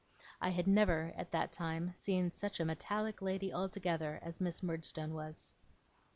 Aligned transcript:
I 0.41 0.49
had 0.49 0.65
never, 0.65 1.13
at 1.15 1.29
that 1.31 1.51
time, 1.51 1.93
seen 1.93 2.31
such 2.31 2.59
a 2.59 2.65
metallic 2.65 3.21
lady 3.21 3.53
altogether 3.53 4.17
as 4.23 4.41
Miss 4.41 4.63
Murdstone 4.63 5.13
was. 5.13 5.53